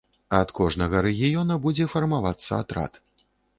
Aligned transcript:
Ад 0.37 0.53
кожнага 0.59 1.01
рэгіёна 1.07 1.59
будзе 1.67 1.89
фармавацца 1.93 2.51
атрад. 2.61 3.01